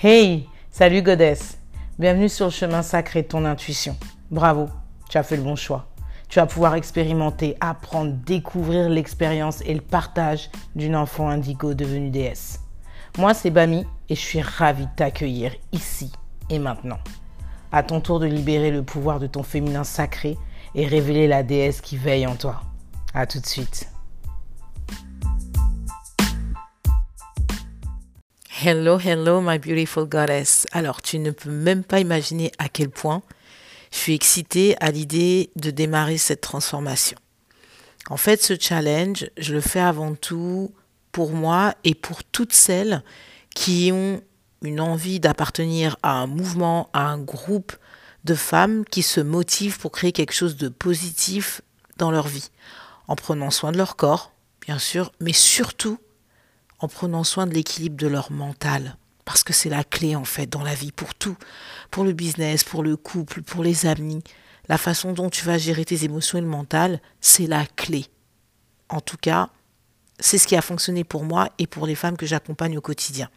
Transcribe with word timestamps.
Hey, 0.00 0.46
salut 0.70 1.02
Goddess. 1.02 1.58
Bienvenue 1.98 2.28
sur 2.28 2.44
le 2.44 2.52
chemin 2.52 2.82
sacré 2.82 3.22
de 3.22 3.26
ton 3.26 3.44
intuition. 3.44 3.96
Bravo, 4.30 4.68
tu 5.10 5.18
as 5.18 5.24
fait 5.24 5.36
le 5.36 5.42
bon 5.42 5.56
choix. 5.56 5.88
Tu 6.28 6.38
vas 6.38 6.46
pouvoir 6.46 6.76
expérimenter, 6.76 7.56
apprendre, 7.58 8.12
découvrir 8.24 8.88
l'expérience 8.88 9.60
et 9.62 9.74
le 9.74 9.80
partage 9.80 10.50
d'une 10.76 10.94
enfant 10.94 11.28
indigo 11.28 11.74
devenue 11.74 12.10
déesse. 12.10 12.60
Moi, 13.18 13.34
c'est 13.34 13.50
Bami 13.50 13.86
et 14.08 14.14
je 14.14 14.20
suis 14.20 14.40
ravie 14.40 14.86
de 14.86 14.94
t'accueillir 14.94 15.52
ici 15.72 16.12
et 16.48 16.60
maintenant. 16.60 17.00
À 17.72 17.82
ton 17.82 18.00
tour 18.00 18.20
de 18.20 18.26
libérer 18.26 18.70
le 18.70 18.84
pouvoir 18.84 19.18
de 19.18 19.26
ton 19.26 19.42
féminin 19.42 19.82
sacré 19.82 20.38
et 20.76 20.86
révéler 20.86 21.26
la 21.26 21.42
déesse 21.42 21.80
qui 21.80 21.96
veille 21.96 22.28
en 22.28 22.36
toi. 22.36 22.60
À 23.14 23.26
tout 23.26 23.40
de 23.40 23.46
suite. 23.46 23.88
Hello, 28.60 28.98
hello, 28.98 29.40
my 29.40 29.56
beautiful 29.56 30.04
goddess. 30.04 30.66
Alors, 30.72 31.00
tu 31.00 31.20
ne 31.20 31.30
peux 31.30 31.48
même 31.48 31.84
pas 31.84 32.00
imaginer 32.00 32.50
à 32.58 32.68
quel 32.68 32.90
point 32.90 33.22
je 33.92 33.98
suis 33.98 34.14
excitée 34.14 34.74
à 34.80 34.90
l'idée 34.90 35.50
de 35.54 35.70
démarrer 35.70 36.18
cette 36.18 36.40
transformation. 36.40 37.16
En 38.10 38.16
fait, 38.16 38.42
ce 38.42 38.54
challenge, 38.58 39.30
je 39.38 39.54
le 39.54 39.60
fais 39.60 39.78
avant 39.78 40.16
tout 40.16 40.72
pour 41.12 41.30
moi 41.30 41.76
et 41.84 41.94
pour 41.94 42.24
toutes 42.24 42.52
celles 42.52 43.04
qui 43.54 43.92
ont 43.92 44.20
une 44.62 44.80
envie 44.80 45.20
d'appartenir 45.20 45.96
à 46.02 46.14
un 46.14 46.26
mouvement, 46.26 46.90
à 46.92 47.06
un 47.06 47.18
groupe 47.18 47.76
de 48.24 48.34
femmes 48.34 48.84
qui 48.90 49.02
se 49.04 49.20
motivent 49.20 49.78
pour 49.78 49.92
créer 49.92 50.10
quelque 50.10 50.34
chose 50.34 50.56
de 50.56 50.68
positif 50.68 51.60
dans 51.96 52.10
leur 52.10 52.26
vie, 52.26 52.50
en 53.06 53.14
prenant 53.14 53.52
soin 53.52 53.70
de 53.70 53.78
leur 53.78 53.94
corps, 53.94 54.32
bien 54.66 54.80
sûr, 54.80 55.12
mais 55.20 55.32
surtout 55.32 56.00
en 56.78 56.88
prenant 56.88 57.24
soin 57.24 57.46
de 57.46 57.54
l'équilibre 57.54 57.96
de 57.96 58.06
leur 58.06 58.30
mental. 58.30 58.96
Parce 59.24 59.44
que 59.44 59.52
c'est 59.52 59.68
la 59.68 59.84
clé 59.84 60.16
en 60.16 60.24
fait 60.24 60.46
dans 60.46 60.62
la 60.62 60.74
vie 60.74 60.92
pour 60.92 61.14
tout. 61.14 61.36
Pour 61.90 62.04
le 62.04 62.12
business, 62.12 62.64
pour 62.64 62.82
le 62.82 62.96
couple, 62.96 63.42
pour 63.42 63.62
les 63.62 63.86
amis. 63.86 64.22
La 64.68 64.78
façon 64.78 65.12
dont 65.12 65.30
tu 65.30 65.44
vas 65.44 65.58
gérer 65.58 65.84
tes 65.84 66.04
émotions 66.04 66.38
et 66.38 66.42
le 66.42 66.46
mental, 66.46 67.00
c'est 67.20 67.46
la 67.46 67.66
clé. 67.66 68.06
En 68.88 69.00
tout 69.00 69.16
cas, 69.16 69.50
c'est 70.20 70.38
ce 70.38 70.46
qui 70.46 70.56
a 70.56 70.62
fonctionné 70.62 71.04
pour 71.04 71.24
moi 71.24 71.50
et 71.58 71.66
pour 71.66 71.86
les 71.86 71.94
femmes 71.94 72.16
que 72.16 72.26
j'accompagne 72.26 72.76
au 72.76 72.80
quotidien. 72.80 73.30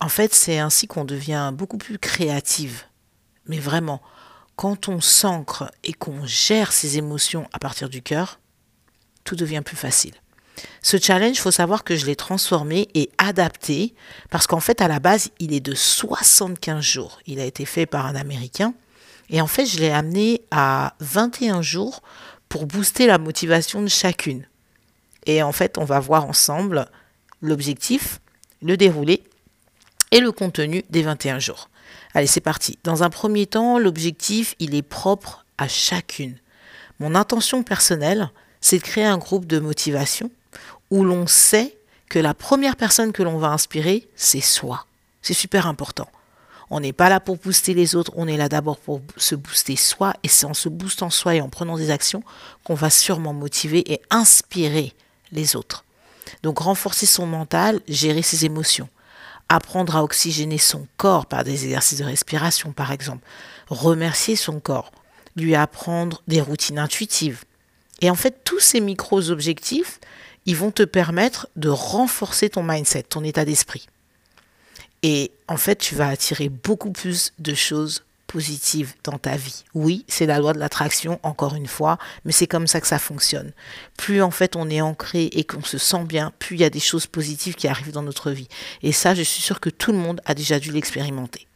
En 0.00 0.08
fait, 0.08 0.34
c'est 0.34 0.58
ainsi 0.58 0.86
qu'on 0.86 1.04
devient 1.04 1.52
beaucoup 1.52 1.78
plus 1.78 1.98
créative. 1.98 2.84
Mais 3.46 3.58
vraiment, 3.58 4.00
quand 4.56 4.88
on 4.88 5.00
s'ancre 5.00 5.70
et 5.84 5.92
qu'on 5.92 6.24
gère 6.24 6.72
ses 6.72 6.98
émotions 6.98 7.48
à 7.52 7.58
partir 7.58 7.88
du 7.88 8.02
cœur, 8.02 8.38
tout 9.24 9.36
devient 9.36 9.62
plus 9.64 9.76
facile. 9.76 10.14
Ce 10.82 10.96
challenge, 10.96 11.36
il 11.36 11.40
faut 11.40 11.50
savoir 11.50 11.84
que 11.84 11.96
je 11.96 12.06
l'ai 12.06 12.16
transformé 12.16 12.88
et 12.94 13.10
adapté 13.18 13.94
parce 14.30 14.46
qu'en 14.46 14.60
fait, 14.60 14.80
à 14.80 14.88
la 14.88 15.00
base, 15.00 15.30
il 15.38 15.52
est 15.52 15.60
de 15.60 15.74
75 15.74 16.82
jours. 16.82 17.20
Il 17.26 17.40
a 17.40 17.44
été 17.44 17.64
fait 17.64 17.86
par 17.86 18.06
un 18.06 18.14
Américain. 18.14 18.74
Et 19.30 19.40
en 19.40 19.46
fait, 19.46 19.66
je 19.66 19.78
l'ai 19.78 19.90
amené 19.90 20.42
à 20.50 20.94
21 21.00 21.62
jours 21.62 22.02
pour 22.48 22.66
booster 22.66 23.06
la 23.06 23.18
motivation 23.18 23.82
de 23.82 23.88
chacune. 23.88 24.46
Et 25.26 25.42
en 25.42 25.52
fait, 25.52 25.76
on 25.78 25.84
va 25.84 26.00
voir 26.00 26.24
ensemble 26.24 26.86
l'objectif, 27.42 28.20
le 28.62 28.76
déroulé 28.76 29.22
et 30.10 30.20
le 30.20 30.32
contenu 30.32 30.84
des 30.88 31.02
21 31.02 31.38
jours. 31.38 31.68
Allez, 32.14 32.26
c'est 32.26 32.40
parti. 32.40 32.78
Dans 32.84 33.02
un 33.02 33.10
premier 33.10 33.46
temps, 33.46 33.78
l'objectif, 33.78 34.54
il 34.58 34.74
est 34.74 34.82
propre 34.82 35.44
à 35.58 35.68
chacune. 35.68 36.36
Mon 36.98 37.14
intention 37.14 37.62
personnelle, 37.62 38.30
c'est 38.60 38.78
de 38.78 38.82
créer 38.82 39.04
un 39.04 39.18
groupe 39.18 39.46
de 39.46 39.58
motivation 39.58 40.30
où 40.90 41.04
l'on 41.04 41.26
sait 41.26 41.76
que 42.08 42.18
la 42.18 42.34
première 42.34 42.76
personne 42.76 43.12
que 43.12 43.22
l'on 43.22 43.38
va 43.38 43.48
inspirer, 43.48 44.08
c'est 44.16 44.40
soi. 44.40 44.86
C'est 45.22 45.34
super 45.34 45.66
important. 45.66 46.08
On 46.70 46.80
n'est 46.80 46.92
pas 46.92 47.08
là 47.08 47.20
pour 47.20 47.36
booster 47.36 47.72
les 47.74 47.94
autres, 47.94 48.12
on 48.14 48.28
est 48.28 48.36
là 48.36 48.48
d'abord 48.48 48.78
pour 48.78 49.00
se 49.16 49.34
booster 49.34 49.76
soi, 49.76 50.14
et 50.22 50.28
c'est 50.28 50.46
en 50.46 50.54
se 50.54 50.68
boostant 50.68 51.10
soi 51.10 51.34
et 51.34 51.40
en 51.40 51.48
prenant 51.48 51.78
des 51.78 51.90
actions 51.90 52.22
qu'on 52.64 52.74
va 52.74 52.90
sûrement 52.90 53.32
motiver 53.32 53.90
et 53.90 54.02
inspirer 54.10 54.92
les 55.32 55.56
autres. 55.56 55.84
Donc 56.42 56.58
renforcer 56.58 57.06
son 57.06 57.26
mental, 57.26 57.80
gérer 57.88 58.22
ses 58.22 58.44
émotions, 58.44 58.88
apprendre 59.48 59.96
à 59.96 60.04
oxygéner 60.04 60.58
son 60.58 60.86
corps 60.98 61.24
par 61.24 61.42
des 61.42 61.64
exercices 61.64 62.00
de 62.00 62.04
respiration 62.04 62.72
par 62.72 62.92
exemple, 62.92 63.24
remercier 63.68 64.36
son 64.36 64.60
corps, 64.60 64.92
lui 65.36 65.54
apprendre 65.54 66.22
des 66.28 66.42
routines 66.42 66.78
intuitives. 66.78 67.44
Et 68.00 68.10
en 68.10 68.14
fait, 68.14 68.44
tous 68.44 68.60
ces 68.60 68.80
micros-objectifs, 68.80 70.00
ils 70.48 70.56
vont 70.56 70.70
te 70.70 70.82
permettre 70.82 71.46
de 71.56 71.68
renforcer 71.68 72.48
ton 72.48 72.62
mindset, 72.62 73.02
ton 73.02 73.22
état 73.22 73.44
d'esprit. 73.44 73.86
Et 75.02 75.30
en 75.46 75.58
fait, 75.58 75.76
tu 75.76 75.94
vas 75.94 76.08
attirer 76.08 76.48
beaucoup 76.48 76.90
plus 76.90 77.34
de 77.38 77.52
choses 77.52 78.02
positives 78.26 78.94
dans 79.04 79.18
ta 79.18 79.36
vie. 79.36 79.64
Oui, 79.74 80.06
c'est 80.08 80.24
la 80.24 80.38
loi 80.38 80.54
de 80.54 80.58
l'attraction, 80.58 81.20
encore 81.22 81.54
une 81.54 81.66
fois, 81.66 81.98
mais 82.24 82.32
c'est 82.32 82.46
comme 82.46 82.66
ça 82.66 82.80
que 82.80 82.86
ça 82.86 82.98
fonctionne. 82.98 83.52
Plus 83.98 84.22
en 84.22 84.30
fait 84.30 84.56
on 84.56 84.70
est 84.70 84.80
ancré 84.80 85.24
et 85.24 85.44
qu'on 85.44 85.62
se 85.62 85.76
sent 85.76 86.04
bien, 86.04 86.32
plus 86.38 86.56
il 86.56 86.60
y 86.60 86.64
a 86.64 86.70
des 86.70 86.80
choses 86.80 87.06
positives 87.06 87.54
qui 87.54 87.68
arrivent 87.68 87.92
dans 87.92 88.02
notre 88.02 88.30
vie. 88.30 88.48
Et 88.82 88.92
ça, 88.92 89.14
je 89.14 89.22
suis 89.22 89.42
sûre 89.42 89.60
que 89.60 89.70
tout 89.70 89.92
le 89.92 89.98
monde 89.98 90.22
a 90.24 90.34
déjà 90.34 90.58
dû 90.58 90.72
l'expérimenter. 90.72 91.46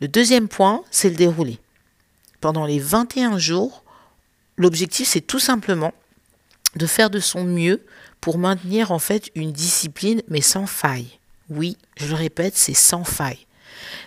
Le 0.00 0.08
deuxième 0.08 0.48
point, 0.48 0.82
c'est 0.90 1.10
le 1.10 1.16
déroulé. 1.16 1.60
Pendant 2.40 2.66
les 2.66 2.80
21 2.80 3.38
jours, 3.38 3.84
l'objectif, 4.56 5.06
c'est 5.06 5.20
tout 5.20 5.38
simplement 5.38 5.92
de 6.76 6.86
faire 6.86 7.10
de 7.10 7.20
son 7.20 7.44
mieux 7.44 7.84
pour 8.20 8.38
maintenir 8.38 8.92
en 8.92 8.98
fait 8.98 9.30
une 9.34 9.52
discipline 9.52 10.22
mais 10.28 10.40
sans 10.40 10.66
faille. 10.66 11.18
Oui, 11.48 11.76
je 11.96 12.06
le 12.06 12.14
répète, 12.14 12.56
c'est 12.56 12.74
sans 12.74 13.04
faille. 13.04 13.46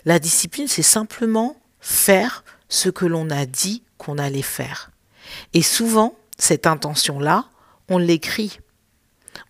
La 0.06 0.20
discipline, 0.20 0.68
c'est 0.68 0.82
simplement 0.82 1.58
faire 1.80 2.44
ce 2.70 2.90
que 2.90 3.06
l'on 3.06 3.30
a 3.30 3.46
dit 3.46 3.84
qu'on 3.98 4.18
allait 4.18 4.42
faire. 4.42 4.92
Et 5.54 5.62
souvent, 5.62 6.16
cette 6.38 6.68
intention-là, 6.68 7.46
on 7.90 7.98
l'écrit. 7.98 8.60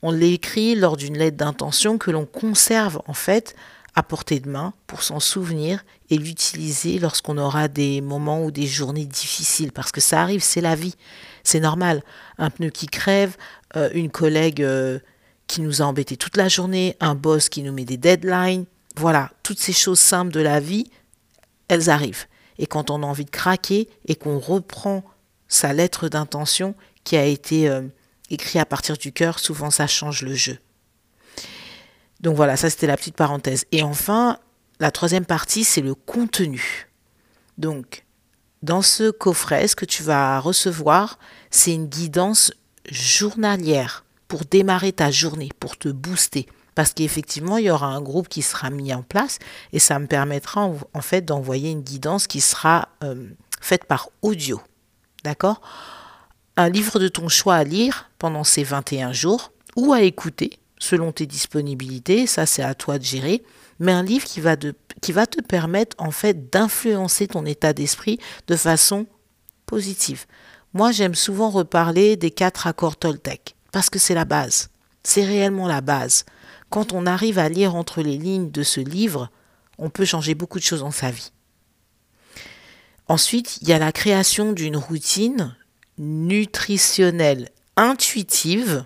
On 0.01 0.11
l'écrit 0.11 0.75
lors 0.75 0.97
d'une 0.97 1.17
lettre 1.17 1.37
d'intention 1.37 1.97
que 1.97 2.11
l'on 2.11 2.25
conserve 2.25 3.01
en 3.07 3.13
fait 3.13 3.55
à 3.95 4.01
portée 4.01 4.39
de 4.39 4.49
main 4.49 4.73
pour 4.87 5.03
s'en 5.03 5.19
souvenir 5.19 5.83
et 6.09 6.17
l'utiliser 6.17 6.99
lorsqu'on 6.99 7.37
aura 7.37 7.67
des 7.67 8.01
moments 8.01 8.43
ou 8.43 8.51
des 8.51 8.65
journées 8.65 9.05
difficiles. 9.05 9.71
Parce 9.71 9.91
que 9.91 10.01
ça 10.01 10.21
arrive, 10.21 10.41
c'est 10.41 10.61
la 10.61 10.75
vie. 10.75 10.95
C'est 11.43 11.59
normal. 11.59 12.03
Un 12.37 12.49
pneu 12.49 12.69
qui 12.69 12.87
crève, 12.87 13.37
euh, 13.75 13.89
une 13.93 14.09
collègue 14.09 14.63
euh, 14.63 14.99
qui 15.47 15.61
nous 15.61 15.81
a 15.81 15.85
embêtés 15.85 16.17
toute 16.17 16.37
la 16.37 16.47
journée, 16.47 16.95
un 16.99 17.15
boss 17.15 17.49
qui 17.49 17.63
nous 17.63 17.73
met 17.73 17.85
des 17.85 17.97
deadlines. 17.97 18.65
Voilà, 18.95 19.31
toutes 19.43 19.59
ces 19.59 19.73
choses 19.73 19.99
simples 19.99 20.31
de 20.31 20.39
la 20.39 20.59
vie, 20.59 20.89
elles 21.67 21.89
arrivent. 21.89 22.25
Et 22.59 22.67
quand 22.67 22.89
on 22.89 23.03
a 23.03 23.05
envie 23.05 23.25
de 23.25 23.29
craquer 23.29 23.89
et 24.05 24.15
qu'on 24.15 24.39
reprend 24.39 25.03
sa 25.47 25.73
lettre 25.73 26.07
d'intention 26.07 26.75
qui 27.03 27.17
a 27.17 27.25
été 27.25 27.67
euh, 27.67 27.81
écrite 28.29 28.61
à 28.61 28.65
partir 28.65 28.97
du 28.97 29.11
cœur, 29.11 29.39
souvent 29.39 29.71
ça 29.71 29.87
change 29.87 30.21
le 30.21 30.33
jeu. 30.33 30.57
Donc 32.21 32.35
voilà, 32.35 32.55
ça 32.55 32.69
c'était 32.69 32.87
la 32.87 32.95
petite 32.95 33.15
parenthèse. 33.15 33.65
Et 33.71 33.83
enfin, 33.83 34.37
la 34.79 34.91
troisième 34.91 35.25
partie, 35.25 35.63
c'est 35.63 35.81
le 35.81 35.93
contenu. 35.93 36.87
Donc, 37.57 38.05
dans 38.63 38.81
ce 38.81 39.11
coffret, 39.11 39.67
ce 39.67 39.75
que 39.75 39.85
tu 39.85 40.03
vas 40.03 40.39
recevoir, 40.39 41.19
c'est 41.51 41.73
une 41.73 41.87
guidance 41.87 42.51
journalière 42.89 44.05
pour 44.27 44.45
démarrer 44.45 44.93
ta 44.93 45.11
journée, 45.11 45.49
pour 45.59 45.77
te 45.77 45.89
booster. 45.89 46.47
Parce 46.73 46.93
qu'effectivement, 46.93 47.57
il 47.57 47.65
y 47.65 47.69
aura 47.69 47.87
un 47.87 48.01
groupe 48.01 48.29
qui 48.29 48.41
sera 48.41 48.69
mis 48.69 48.93
en 48.93 49.03
place 49.03 49.37
et 49.73 49.79
ça 49.79 49.99
me 49.99 50.07
permettra 50.07 50.61
en, 50.93 51.01
fait 51.01 51.21
d'envoyer 51.21 51.69
une 51.69 51.83
guidance 51.83 52.25
qui 52.25 52.41
sera 52.41 52.87
euh, 53.03 53.27
faite 53.61 53.83
par 53.83 54.09
audio. 54.21 54.59
D'accord? 55.23 55.61
Un 56.55 56.69
livre 56.69 56.99
de 56.99 57.09
ton 57.09 57.27
choix 57.27 57.55
à 57.55 57.63
lire 57.63 58.09
pendant 58.17 58.43
ces 58.43 58.63
21 58.63 59.11
jours 59.11 59.51
ou 59.75 59.93
à 59.93 60.01
écouter 60.01 60.57
selon 60.83 61.13
tes 61.13 61.25
disponibilités, 61.25 62.27
ça 62.27 62.45
c'est 62.45 62.61
à 62.61 62.75
toi 62.75 62.99
de 62.99 63.05
gérer, 63.05 63.41
mais 63.79 63.93
un 63.93 64.03
livre 64.03 64.25
qui 64.25 64.41
va, 64.41 64.57
te 64.57 65.41
permettre 65.41 65.95
en 65.97 66.11
fait 66.11 66.49
d'influencer 66.51 67.27
ton 67.27 67.45
état 67.45 67.71
d'esprit 67.71 68.19
de 68.47 68.57
façon 68.57 69.07
positive. 69.65 70.25
Moi 70.73 70.91
j'aime 70.91 71.15
souvent 71.15 71.49
reparler 71.49 72.17
des 72.17 72.31
quatre 72.31 72.67
accords 72.67 72.97
Toltec, 72.97 73.55
parce 73.71 73.89
que 73.89 73.97
c'est 73.97 74.13
la 74.13 74.25
base, 74.25 74.71
c'est 75.03 75.23
réellement 75.23 75.69
la 75.69 75.79
base. 75.79 76.25
Quand 76.69 76.91
on 76.91 77.05
arrive 77.05 77.39
à 77.39 77.47
lire 77.47 77.75
entre 77.75 78.01
les 78.01 78.17
lignes 78.17 78.51
de 78.51 78.63
ce 78.63 78.81
livre, 78.81 79.29
on 79.77 79.89
peut 79.89 80.05
changer 80.05 80.35
beaucoup 80.35 80.59
de 80.59 80.65
choses 80.65 80.81
dans 80.81 80.91
sa 80.91 81.11
vie. 81.11 81.31
Ensuite, 83.07 83.59
il 83.61 83.69
y 83.69 83.73
a 83.73 83.79
la 83.79 83.93
création 83.93 84.51
d'une 84.51 84.77
routine 84.77 85.55
nutritionnelle 85.97 87.49
intuitive 87.77 88.85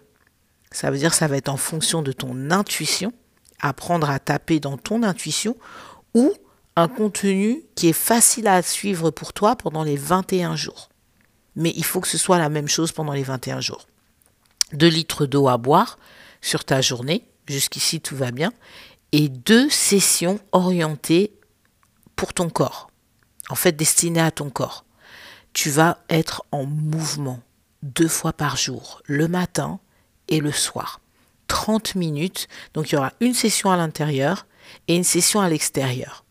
ça 0.78 0.92
veut 0.92 1.00
dire 1.00 1.10
que 1.10 1.16
ça 1.16 1.28
va 1.28 1.38
être 1.38 1.50
en 1.50 1.58
fonction 1.58 2.04
de 2.04 2.12
ton 2.12 2.52
intuition, 2.52 3.12
apprendre 3.60 4.12
à 4.12 4.20
taper 4.20 4.60
dans 4.60 4.78
ton 4.78 5.02
intuition, 5.02 5.58
ou 6.14 6.32
un 6.76 6.88
contenu 6.88 7.64
qui 7.74 7.88
est 7.88 7.94
facile 7.94 8.48
à 8.48 8.62
suivre 8.62 9.10
pour 9.10 9.34
toi 9.34 9.56
pendant 9.56 9.82
les 9.82 9.98
21 9.98 10.56
jours. 10.56 10.90
Mais 11.56 11.74
il 11.76 11.84
faut 11.84 12.00
que 12.00 12.08
ce 12.08 12.20
soit 12.20 12.38
la 12.38 12.50
même 12.50 12.68
chose 12.68 12.92
pendant 12.92 13.14
les 13.14 13.24
21 13.24 13.60
jours. 13.60 13.88
2 14.74 14.88
litres 14.88 15.26
d'eau 15.26 15.48
à 15.48 15.58
boire 15.58 15.98
sur 16.42 16.64
ta 16.64 16.80
journée, 16.80 17.28
jusqu'ici 17.48 18.00
tout 18.00 18.16
va 18.16 18.30
bien, 18.30 18.54
et 19.14 19.30
deux 19.30 19.72
sessions 19.72 20.40
orientées 20.52 21.34
pour 22.16 22.36
ton 22.36 22.52
corps, 22.52 22.92
en 23.50 23.56
fait 23.56 23.72
destinées 23.72 24.22
à 24.22 24.30
ton 24.30 24.52
corps. 24.52 24.86
Tu 25.54 25.72
vas 25.72 25.98
être 26.08 26.44
en 26.52 26.68
mouvement 26.68 27.40
deux 27.82 28.08
fois 28.08 28.34
par 28.34 28.58
jour, 28.58 29.02
le 29.08 29.28
matin 29.28 29.80
et 30.28 30.40
le 30.40 30.52
soir. 30.52 31.00
30 31.48 31.96
minutes, 31.96 32.48
donc 32.74 32.92
il 32.92 32.96
y 32.96 32.98
aura 32.98 33.14
une 33.20 33.34
session 33.34 33.72
à 33.72 33.78
l'intérieur 33.78 34.46
et 34.88 34.96
une 34.96 35.04
session 35.04 35.42
à 35.42 35.50
l'extérieur. 35.50 36.26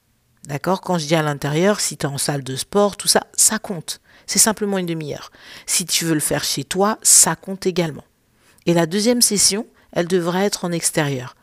D'accord? 0.46 0.80
Quand 0.80 0.98
je 0.98 1.06
dis 1.06 1.14
à 1.14 1.22
l'intérieur, 1.22 1.80
si 1.80 1.96
tu 1.96 2.06
es 2.06 2.08
en 2.08 2.18
salle 2.18 2.44
de 2.44 2.54
sport, 2.54 2.96
tout 2.96 3.08
ça, 3.08 3.26
ça 3.34 3.58
compte. 3.58 4.00
C'est 4.26 4.38
simplement 4.38 4.78
une 4.78 4.86
demi-heure. 4.86 5.30
Si 5.66 5.86
tu 5.86 6.04
veux 6.04 6.14
le 6.14 6.20
faire 6.20 6.44
chez 6.44 6.64
toi, 6.64 6.98
ça 7.02 7.34
compte 7.36 7.66
également. 7.66 8.04
Et 8.66 8.74
la 8.74 8.86
deuxième 8.86 9.22
session, 9.22 9.66
elle 9.92 10.08
devrait 10.08 10.44
être 10.44 10.64
en 10.64 10.72
extérieur. 10.72 11.36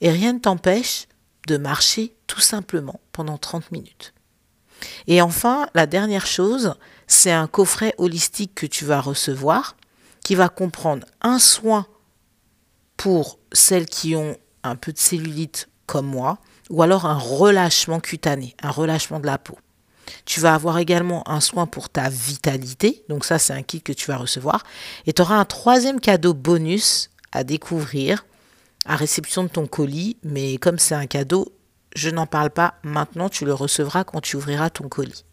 Et 0.00 0.10
rien 0.10 0.32
ne 0.32 0.38
t'empêche 0.38 1.06
de 1.46 1.56
marcher 1.56 2.14
tout 2.26 2.40
simplement 2.40 3.00
pendant 3.12 3.38
30 3.38 3.72
minutes. 3.72 4.14
Et 5.06 5.20
enfin, 5.20 5.68
la 5.74 5.86
dernière 5.86 6.26
chose, 6.26 6.74
c'est 7.06 7.32
un 7.32 7.46
coffret 7.46 7.94
holistique 7.98 8.54
que 8.54 8.66
tu 8.66 8.84
vas 8.84 9.00
recevoir 9.00 9.76
va 10.34 10.48
comprendre 10.48 11.06
un 11.20 11.38
soin 11.38 11.86
pour 12.96 13.38
celles 13.52 13.86
qui 13.86 14.14
ont 14.14 14.36
un 14.62 14.76
peu 14.76 14.92
de 14.92 14.98
cellulite 14.98 15.68
comme 15.86 16.06
moi, 16.06 16.38
ou 16.68 16.82
alors 16.82 17.06
un 17.06 17.18
relâchement 17.18 17.98
cutané, 17.98 18.54
un 18.62 18.70
relâchement 18.70 19.20
de 19.20 19.26
la 19.26 19.38
peau. 19.38 19.58
Tu 20.24 20.40
vas 20.40 20.54
avoir 20.54 20.78
également 20.78 21.28
un 21.28 21.40
soin 21.40 21.66
pour 21.66 21.88
ta 21.88 22.08
vitalité, 22.08 23.04
donc 23.08 23.24
ça 23.24 23.38
c'est 23.38 23.52
un 23.52 23.62
kit 23.62 23.80
que 23.80 23.92
tu 23.92 24.06
vas 24.06 24.16
recevoir, 24.16 24.62
et 25.06 25.12
tu 25.12 25.22
auras 25.22 25.36
un 25.36 25.44
troisième 25.44 26.00
cadeau 26.00 26.34
bonus 26.34 27.10
à 27.32 27.44
découvrir 27.44 28.26
à 28.84 28.96
réception 28.96 29.44
de 29.44 29.48
ton 29.48 29.66
colis, 29.66 30.16
mais 30.22 30.56
comme 30.58 30.78
c'est 30.78 30.94
un 30.94 31.06
cadeau, 31.06 31.52
je 31.94 32.10
n'en 32.10 32.26
parle 32.26 32.50
pas 32.50 32.74
maintenant, 32.82 33.28
tu 33.28 33.44
le 33.44 33.54
recevras 33.54 34.04
quand 34.04 34.20
tu 34.20 34.36
ouvriras 34.36 34.70
ton 34.70 34.88
colis. 34.88 35.24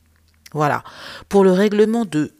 Voilà. 0.53 0.83
Pour 1.29 1.43
le 1.43 1.51
règlement 1.51 2.05
de 2.05 2.33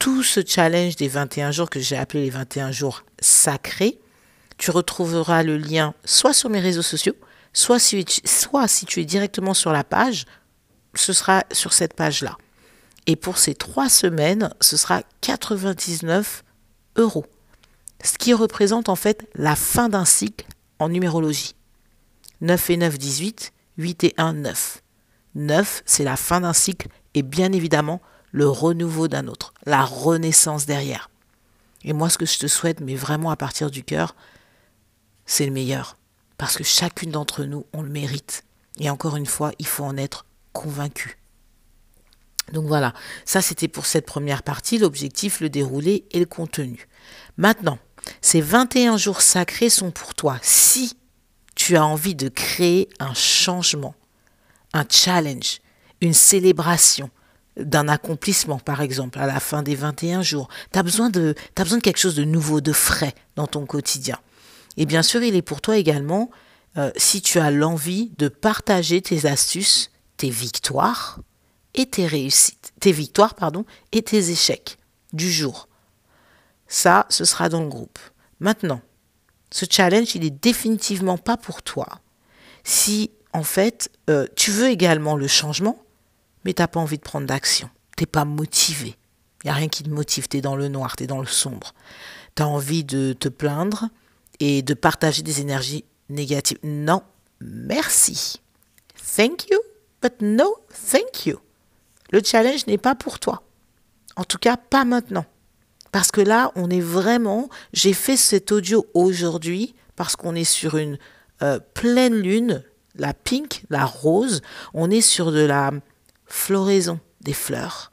tout 0.00 0.22
ce 0.22 0.40
challenge 0.46 0.96
des 0.96 1.08
21 1.08 1.50
jours 1.50 1.70
que 1.70 1.80
j'ai 1.80 1.96
appelé 1.96 2.24
les 2.24 2.30
21 2.30 2.72
jours 2.72 3.04
sacrés, 3.20 3.98
tu 4.58 4.70
retrouveras 4.70 5.42
le 5.42 5.56
lien 5.56 5.94
soit 6.04 6.32
sur 6.32 6.50
mes 6.50 6.60
réseaux 6.60 6.82
sociaux, 6.82 7.16
soit 7.52 7.78
si, 7.78 8.04
soit 8.24 8.66
tu 8.86 9.00
es 9.00 9.04
directement 9.04 9.54
sur 9.54 9.72
la 9.72 9.84
page, 9.84 10.26
ce 10.94 11.12
sera 11.12 11.44
sur 11.52 11.72
cette 11.72 11.94
page-là. 11.94 12.36
Et 13.06 13.16
pour 13.16 13.38
ces 13.38 13.54
trois 13.54 13.88
semaines, 13.88 14.52
ce 14.60 14.76
sera 14.76 15.02
99 15.20 16.44
euros. 16.96 17.26
Ce 18.02 18.18
qui 18.18 18.32
représente 18.32 18.88
en 18.88 18.96
fait 18.96 19.28
la 19.34 19.56
fin 19.56 19.88
d'un 19.88 20.04
cycle 20.04 20.46
en 20.78 20.88
numérologie. 20.88 21.54
9 22.40 22.70
et 22.70 22.76
9, 22.76 22.98
18, 22.98 23.52
8 23.78 24.04
et 24.04 24.14
1, 24.16 24.32
9. 24.34 24.82
9, 25.34 25.82
c'est 25.84 26.04
la 26.04 26.16
fin 26.16 26.40
d'un 26.40 26.52
cycle 26.52 26.88
et 27.14 27.22
bien 27.22 27.52
évidemment 27.52 28.00
le 28.34 28.48
renouveau 28.48 29.06
d'un 29.06 29.28
autre, 29.28 29.54
la 29.64 29.84
renaissance 29.84 30.66
derrière. 30.66 31.08
Et 31.84 31.92
moi, 31.92 32.10
ce 32.10 32.18
que 32.18 32.26
je 32.26 32.36
te 32.36 32.48
souhaite, 32.48 32.80
mais 32.80 32.96
vraiment 32.96 33.30
à 33.30 33.36
partir 33.36 33.70
du 33.70 33.84
cœur, 33.84 34.16
c'est 35.24 35.46
le 35.46 35.52
meilleur. 35.52 35.96
Parce 36.36 36.56
que 36.56 36.64
chacune 36.64 37.12
d'entre 37.12 37.44
nous, 37.44 37.64
on 37.72 37.80
le 37.80 37.90
mérite. 37.90 38.42
Et 38.80 38.90
encore 38.90 39.14
une 39.14 39.24
fois, 39.24 39.52
il 39.60 39.68
faut 39.68 39.84
en 39.84 39.96
être 39.96 40.26
convaincu. 40.52 41.16
Donc 42.52 42.66
voilà, 42.66 42.92
ça 43.24 43.40
c'était 43.40 43.68
pour 43.68 43.86
cette 43.86 44.04
première 44.04 44.42
partie, 44.42 44.78
l'objectif, 44.78 45.38
le 45.40 45.48
déroulé 45.48 46.04
et 46.10 46.18
le 46.18 46.26
contenu. 46.26 46.88
Maintenant, 47.36 47.78
ces 48.20 48.40
21 48.40 48.96
jours 48.96 49.20
sacrés 49.20 49.70
sont 49.70 49.92
pour 49.92 50.12
toi. 50.16 50.40
Si 50.42 50.96
tu 51.54 51.76
as 51.76 51.86
envie 51.86 52.16
de 52.16 52.28
créer 52.28 52.88
un 52.98 53.14
changement, 53.14 53.94
un 54.72 54.84
challenge, 54.90 55.60
une 56.00 56.14
célébration 56.14 57.10
d'un 57.56 57.88
accomplissement, 57.88 58.58
par 58.58 58.80
exemple, 58.80 59.18
à 59.18 59.26
la 59.26 59.40
fin 59.40 59.62
des 59.62 59.74
21 59.74 60.22
jours, 60.22 60.48
tu 60.72 60.78
as, 60.78 60.82
besoin 60.82 61.10
de, 61.10 61.34
as 61.56 61.62
besoin 61.62 61.78
de 61.78 61.82
quelque 61.82 61.98
chose 61.98 62.16
de 62.16 62.24
nouveau, 62.24 62.60
de 62.60 62.72
frais 62.72 63.14
dans 63.36 63.46
ton 63.46 63.66
quotidien. 63.66 64.18
Et 64.76 64.86
bien 64.86 65.02
sûr, 65.02 65.22
il 65.22 65.36
est 65.36 65.42
pour 65.42 65.60
toi 65.60 65.76
également, 65.76 66.30
euh, 66.76 66.90
si 66.96 67.22
tu 67.22 67.38
as 67.38 67.50
l'envie 67.50 68.10
de 68.18 68.28
partager 68.28 69.00
tes 69.00 69.26
astuces, 69.26 69.90
tes 70.16 70.30
victoires 70.30 71.20
et 71.74 71.86
tes 71.86 72.06
réussites, 72.06 72.72
tes 72.80 72.92
victoires, 72.92 73.34
pardon, 73.34 73.64
et 73.92 74.02
tes 74.02 74.30
échecs 74.30 74.78
du 75.12 75.30
jour. 75.30 75.68
Ça, 76.66 77.06
ce 77.08 77.24
sera 77.24 77.48
dans 77.48 77.62
le 77.62 77.68
groupe. 77.68 77.98
Maintenant, 78.40 78.80
ce 79.50 79.64
challenge, 79.70 80.16
il 80.16 80.22
n'est 80.22 80.30
définitivement 80.30 81.18
pas 81.18 81.36
pour 81.36 81.62
toi. 81.62 81.86
Si, 82.64 83.12
en 83.32 83.44
fait, 83.44 83.90
euh, 84.10 84.26
tu 84.34 84.50
veux 84.50 84.68
également 84.68 85.16
le 85.16 85.28
changement, 85.28 85.83
mais 86.44 86.54
tu 86.54 86.62
n'as 86.62 86.68
pas 86.68 86.80
envie 86.80 86.98
de 86.98 87.02
prendre 87.02 87.26
d'action. 87.26 87.70
Tu 87.96 88.02
n'es 88.02 88.06
pas 88.06 88.24
motivé. 88.24 88.96
Il 89.42 89.48
n'y 89.48 89.50
a 89.50 89.54
rien 89.54 89.68
qui 89.68 89.82
te 89.82 89.90
motive. 89.90 90.28
Tu 90.28 90.40
dans 90.40 90.56
le 90.56 90.68
noir, 90.68 90.96
tu 90.96 91.04
es 91.04 91.06
dans 91.06 91.20
le 91.20 91.26
sombre. 91.26 91.74
Tu 92.34 92.42
as 92.42 92.48
envie 92.48 92.84
de 92.84 93.12
te 93.12 93.28
plaindre, 93.28 93.88
et 94.40 94.62
de 94.62 94.74
partager 94.74 95.22
des 95.22 95.40
énergies 95.40 95.84
négatives. 96.08 96.58
Non, 96.62 97.02
merci. 97.40 98.40
Thank 99.16 99.48
you, 99.50 99.58
but 100.02 100.14
no 100.20 100.56
thank 100.90 101.26
you. 101.26 101.38
Le 102.10 102.20
challenge 102.22 102.66
n'est 102.66 102.78
pas 102.78 102.94
pour 102.94 103.18
toi. 103.18 103.42
En 104.16 104.24
tout 104.24 104.38
cas, 104.38 104.56
pas 104.56 104.84
maintenant. 104.84 105.26
Parce 105.92 106.10
que 106.10 106.20
là, 106.20 106.52
on 106.56 106.70
est 106.70 106.80
vraiment... 106.80 107.48
J'ai 107.72 107.92
fait 107.92 108.16
cet 108.16 108.52
audio 108.52 108.86
aujourd'hui 108.94 109.74
parce 109.96 110.16
qu'on 110.16 110.34
est 110.34 110.44
sur 110.44 110.76
une 110.76 110.98
euh, 111.42 111.58
pleine 111.74 112.14
lune, 112.14 112.62
la 112.96 113.14
pink, 113.14 113.64
la 113.70 113.84
rose. 113.84 114.42
On 114.72 114.90
est 114.90 115.00
sur 115.00 115.32
de 115.32 115.40
la 115.40 115.70
floraison 116.34 117.00
des 117.20 117.32
fleurs, 117.32 117.92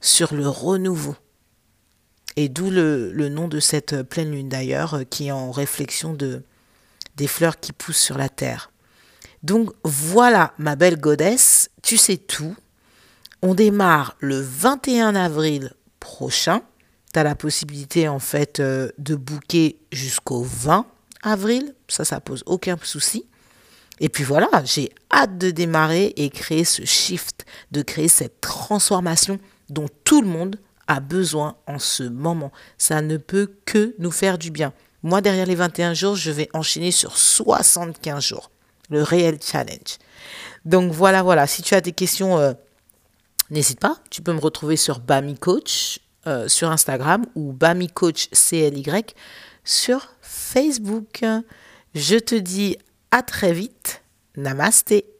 sur 0.00 0.34
le 0.34 0.48
renouveau. 0.48 1.14
Et 2.34 2.48
d'où 2.48 2.70
le, 2.70 3.28
nom 3.28 3.46
de 3.46 3.60
cette 3.60 4.02
pleine 4.02 4.32
lune 4.32 4.48
d'ailleurs, 4.48 4.94
euh, 4.94 5.04
qui 5.04 5.28
est 5.28 5.32
en 5.32 5.52
réflexion 5.52 6.14
de, 6.14 6.42
des 7.16 7.28
fleurs 7.28 7.60
qui 7.60 7.72
poussent 7.72 8.00
sur 8.00 8.16
la 8.18 8.28
terre. 8.28 8.72
Donc 9.42 9.70
voilà, 9.84 10.54
ma 10.58 10.76
belle 10.76 10.98
godesse, 10.98 11.70
tu 11.82 11.98
sais 11.98 12.16
tout. 12.16 12.56
On 13.42 13.54
démarre 13.54 14.16
le 14.18 14.40
21 14.40 15.14
avril 15.14 15.74
prochain. 16.00 16.62
Tu 17.12 17.22
la 17.22 17.34
possibilité 17.34 18.08
en 18.08 18.18
fait 18.18 18.60
euh, 18.60 18.90
de 18.98 19.14
booker 19.14 19.78
jusqu'au 19.92 20.42
20 20.42 20.86
avril. 21.22 21.74
Ça, 21.86 22.04
ça 22.04 22.20
pose 22.20 22.42
aucun 22.46 22.78
souci. 22.82 23.26
Et 24.02 24.08
puis 24.08 24.24
voilà, 24.24 24.48
j'ai 24.64 24.90
hâte 25.12 25.38
de 25.38 25.52
démarrer 25.52 26.12
et 26.16 26.28
créer 26.28 26.64
ce 26.64 26.84
shift, 26.84 27.46
de 27.70 27.82
créer 27.82 28.08
cette 28.08 28.40
transformation 28.40 29.38
dont 29.70 29.86
tout 30.02 30.20
le 30.20 30.26
monde 30.26 30.56
a 30.88 30.98
besoin 30.98 31.56
en 31.68 31.78
ce 31.78 32.02
moment. 32.02 32.50
Ça 32.78 33.00
ne 33.00 33.16
peut 33.16 33.54
que 33.64 33.94
nous 34.00 34.10
faire 34.10 34.38
du 34.38 34.50
bien. 34.50 34.72
Moi, 35.04 35.20
derrière 35.20 35.46
les 35.46 35.54
21 35.54 35.94
jours, 35.94 36.16
je 36.16 36.32
vais 36.32 36.48
enchaîner 36.52 36.90
sur 36.90 37.16
75 37.16 38.24
jours. 38.24 38.50
Le 38.90 39.04
réel 39.04 39.38
challenge. 39.40 39.98
Donc 40.64 40.90
voilà, 40.90 41.22
voilà. 41.22 41.46
Si 41.46 41.62
tu 41.62 41.74
as 41.76 41.80
des 41.80 41.92
questions, 41.92 42.38
euh, 42.40 42.54
n'hésite 43.50 43.78
pas. 43.78 43.98
Tu 44.10 44.20
peux 44.20 44.32
me 44.32 44.40
retrouver 44.40 44.76
sur 44.76 44.98
Bami 44.98 45.38
Coach 45.38 46.00
euh, 46.26 46.48
sur 46.48 46.72
Instagram 46.72 47.24
ou 47.36 47.52
Bami 47.52 47.86
Coach 47.86 48.30
CLY 48.30 48.84
sur 49.62 50.08
Facebook. 50.20 51.24
Je 51.94 52.16
te 52.16 52.34
dis 52.34 52.76
à 53.12 53.22
très 53.22 53.52
vite. 53.52 54.02
Namasté. 54.36 55.11